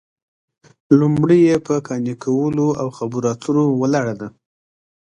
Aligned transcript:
لومړۍ 0.99 1.39
یې 1.49 1.57
په 1.67 1.73
قانع 1.87 2.15
کولو 2.23 2.67
او 2.81 2.87
خبرو 2.97 3.27
اترو 3.33 3.65
ولاړه 3.81 4.13
ده 4.21 4.27